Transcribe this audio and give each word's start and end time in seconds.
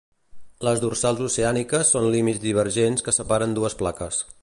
Les 0.67 0.79
dorsals 0.83 1.21
oceàniques 1.27 1.93
són 1.97 2.09
límits 2.17 2.43
divergents 2.49 3.07
que 3.09 3.17
separen 3.19 3.57
dues 3.61 3.83
plaques. 3.85 4.25